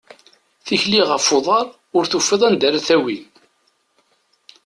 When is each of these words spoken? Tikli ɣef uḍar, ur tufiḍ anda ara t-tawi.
Tikli 0.65 1.01
ɣef 1.09 1.25
uḍar, 1.37 1.67
ur 1.97 2.03
tufiḍ 2.11 2.41
anda 2.47 2.65
ara 2.67 2.79
t-tawi. 2.83 3.17